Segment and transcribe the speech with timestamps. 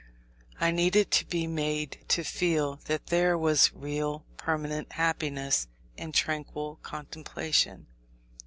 [0.59, 6.79] I needed to be made to feel that there was real, permanent happiness in tranquil
[6.81, 7.85] contemplation.